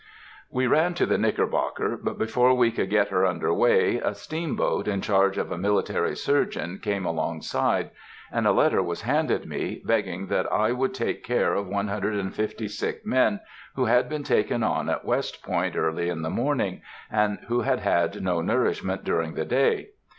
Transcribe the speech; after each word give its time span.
We 0.49 0.65
ran 0.65 0.95
to 0.95 1.05
the 1.05 1.19
Knickerbocker, 1.19 1.95
but 1.95 2.17
before 2.17 2.55
we 2.55 2.71
could 2.71 2.89
get 2.89 3.09
her 3.09 3.23
under 3.23 3.53
way 3.53 3.97
a 3.97 4.15
steamboat, 4.15 4.87
in 4.87 4.99
charge 5.01 5.37
of 5.37 5.51
a 5.51 5.59
military 5.59 6.15
surgeon, 6.15 6.79
came 6.79 7.05
along 7.05 7.43
side, 7.43 7.91
and 8.31 8.47
a 8.47 8.51
letter 8.51 8.81
was 8.81 9.03
handed 9.03 9.45
me, 9.45 9.79
begging 9.85 10.25
that 10.25 10.51
I 10.51 10.71
would 10.71 10.95
take 10.95 11.23
care 11.23 11.53
of 11.53 11.67
one 11.67 11.89
hundred 11.89 12.15
and 12.15 12.33
fifty 12.33 12.67
sick 12.67 13.05
men 13.05 13.41
who 13.75 13.85
had 13.85 14.09
been 14.09 14.23
taken 14.23 14.63
on 14.63 14.89
at 14.89 15.05
West 15.05 15.43
Point 15.43 15.75
early 15.77 16.09
in 16.09 16.23
the 16.23 16.31
morning, 16.31 16.81
and 17.11 17.37
who 17.47 17.61
had 17.61 17.81
had 17.81 18.23
no 18.23 18.41
nourishment 18.41 19.03
during 19.03 19.35
the 19.35 19.45
day. 19.45 19.89